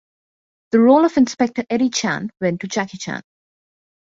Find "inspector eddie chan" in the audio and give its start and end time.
1.15-2.31